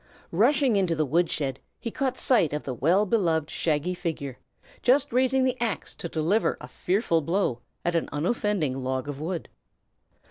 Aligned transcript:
Rushing 0.31 0.77
into 0.77 0.95
the 0.95 1.05
wood 1.05 1.29
shed, 1.29 1.59
he 1.79 1.91
caught 1.91 2.17
sight 2.17 2.53
of 2.53 2.63
the 2.63 2.73
well 2.73 3.05
beloved 3.05 3.51
shaggy 3.51 3.93
figure, 3.93 4.39
just 4.81 5.13
raising 5.13 5.43
the 5.43 5.61
axe 5.61 5.93
to 5.97 6.09
deliver 6.09 6.57
a 6.59 6.67
fearful 6.67 7.21
blow 7.21 7.59
at 7.85 7.95
an 7.95 8.09
unoffending 8.11 8.75
log 8.77 9.07
of 9.07 9.21
wood. 9.21 9.47